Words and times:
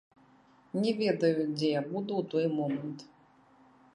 Не 0.85 0.93
ведаю, 1.01 1.35
дзе 1.51 1.69
я 1.73 1.81
буду 1.91 2.11
ў 2.17 2.23
той 2.31 2.45
момант. 2.61 2.99